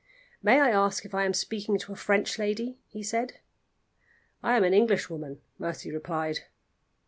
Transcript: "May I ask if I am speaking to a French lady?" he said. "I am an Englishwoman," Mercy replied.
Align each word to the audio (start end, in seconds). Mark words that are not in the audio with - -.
"May 0.41 0.59
I 0.59 0.71
ask 0.71 1.05
if 1.05 1.13
I 1.13 1.25
am 1.25 1.33
speaking 1.35 1.77
to 1.77 1.93
a 1.93 1.95
French 1.95 2.39
lady?" 2.39 2.79
he 2.87 3.03
said. 3.03 3.33
"I 4.41 4.57
am 4.57 4.63
an 4.63 4.73
Englishwoman," 4.73 5.41
Mercy 5.59 5.91
replied. 5.93 6.39